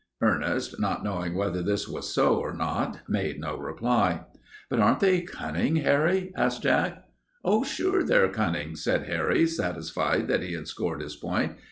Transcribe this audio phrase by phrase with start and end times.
[0.19, 4.21] Ernest, not knowing whether this was so or not, made no reply.
[4.67, 7.03] "But aren't they cunning, Harry?" asked Jack.
[7.45, 11.53] "Oh, sure, they're cunning," said Harry, satisfied that he had scored his point.